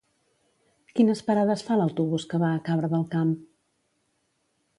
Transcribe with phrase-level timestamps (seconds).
[0.99, 3.37] Quines parades fa l'autobús que va a Cabra del Camp?